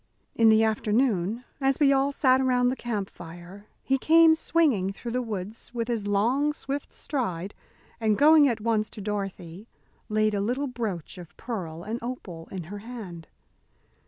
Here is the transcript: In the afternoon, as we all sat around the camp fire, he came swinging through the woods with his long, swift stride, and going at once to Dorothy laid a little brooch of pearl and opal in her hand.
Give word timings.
In 0.33 0.49
the 0.49 0.63
afternoon, 0.63 1.43
as 1.59 1.79
we 1.79 1.93
all 1.93 2.11
sat 2.11 2.41
around 2.41 2.69
the 2.69 2.75
camp 2.75 3.07
fire, 3.07 3.67
he 3.83 3.99
came 3.99 4.33
swinging 4.33 4.91
through 4.91 5.11
the 5.11 5.21
woods 5.21 5.75
with 5.75 5.89
his 5.89 6.07
long, 6.07 6.53
swift 6.53 6.91
stride, 6.91 7.53
and 7.99 8.17
going 8.17 8.47
at 8.49 8.59
once 8.61 8.89
to 8.89 8.99
Dorothy 8.99 9.67
laid 10.09 10.33
a 10.33 10.41
little 10.41 10.65
brooch 10.65 11.19
of 11.19 11.37
pearl 11.37 11.83
and 11.83 11.99
opal 12.01 12.47
in 12.51 12.63
her 12.63 12.79
hand. 12.79 13.27